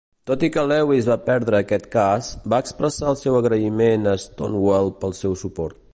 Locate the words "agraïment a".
3.43-4.17